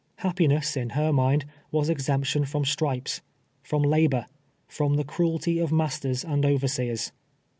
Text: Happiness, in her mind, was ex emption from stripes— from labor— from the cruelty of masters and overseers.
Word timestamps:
Happiness, 0.15 0.75
in 0.75 0.89
her 0.97 1.13
mind, 1.13 1.45
was 1.69 1.87
ex 1.87 2.09
emption 2.09 2.43
from 2.47 2.65
stripes— 2.65 3.21
from 3.61 3.83
labor— 3.83 4.25
from 4.77 4.95
the 4.95 5.03
cruelty 5.03 5.59
of 5.59 5.71
masters 5.71 6.23
and 6.23 6.43
overseers. 6.43 7.11